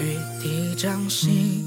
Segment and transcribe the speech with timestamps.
[0.00, 1.64] 雨滴掌心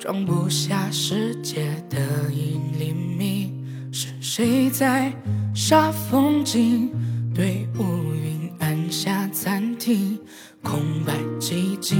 [0.00, 1.98] 装不下世界的
[2.32, 3.52] 一厘米，
[3.92, 5.12] 是谁在
[5.54, 6.90] 煞风景？
[7.32, 10.18] 对乌云按下暂停，
[10.62, 11.96] 空白寂静，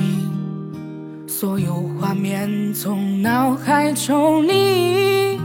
[1.28, 1.88] 所有
[2.21, 5.40] 面从脑海抽离，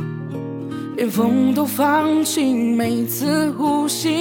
[0.98, 4.12] 连风都放晴，每次呼吸。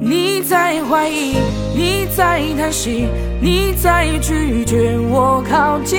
[0.00, 1.36] 你在怀疑，
[1.76, 3.06] 你在叹息。
[3.40, 5.98] 你在拒绝我靠近，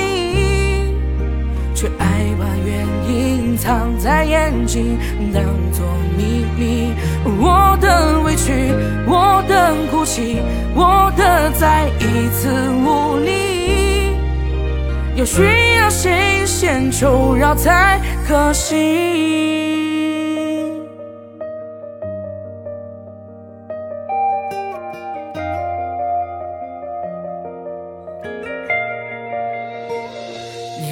[1.75, 2.05] 却爱
[2.37, 4.97] 把原因藏在眼睛，
[5.31, 5.85] 当作
[6.17, 6.91] 秘密。
[7.39, 8.73] 我的委屈，
[9.07, 10.37] 我的哭泣，
[10.75, 12.49] 我的再一次
[12.83, 13.06] 无，
[15.17, 15.41] 又需
[15.77, 18.77] 要谁先求饶才可信？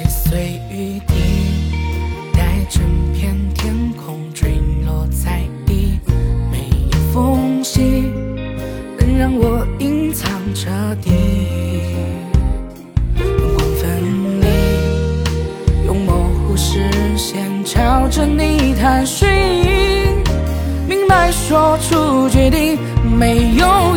[0.08, 1.14] 碎雨滴，
[2.32, 2.82] 带整
[3.14, 6.00] 片天空坠落在地，
[6.50, 8.10] 每一缝隙
[8.98, 10.68] 能让我隐藏彻
[11.00, 12.25] 底。
[17.66, 19.26] 朝着你探寻，
[20.86, 22.78] 明白说出决定
[23.18, 23.95] 没有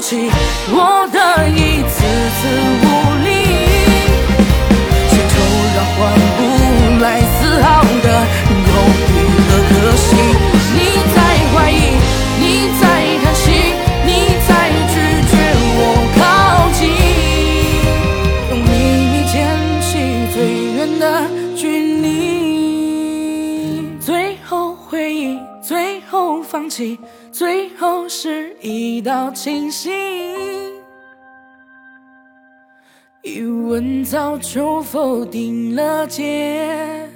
[0.00, 0.30] 起
[0.72, 1.69] 我的一。
[26.50, 26.98] 放弃。
[27.30, 29.92] 最后是一道清醒，
[33.22, 37.08] 一问早就否定了结。